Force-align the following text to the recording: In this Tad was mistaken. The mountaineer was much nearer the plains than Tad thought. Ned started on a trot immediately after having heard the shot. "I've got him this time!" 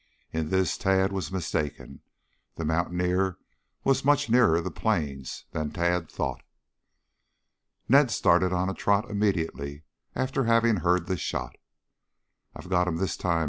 In 0.33 0.49
this 0.49 0.79
Tad 0.79 1.11
was 1.11 1.31
mistaken. 1.31 2.01
The 2.55 2.65
mountaineer 2.65 3.37
was 3.83 4.03
much 4.03 4.31
nearer 4.31 4.59
the 4.59 4.71
plains 4.71 5.45
than 5.51 5.69
Tad 5.69 6.09
thought. 6.09 6.41
Ned 7.87 8.09
started 8.09 8.51
on 8.51 8.67
a 8.67 8.73
trot 8.73 9.11
immediately 9.11 9.83
after 10.15 10.45
having 10.45 10.77
heard 10.77 11.05
the 11.05 11.17
shot. 11.17 11.55
"I've 12.55 12.67
got 12.67 12.87
him 12.87 12.97
this 12.97 13.15
time!" 13.15 13.39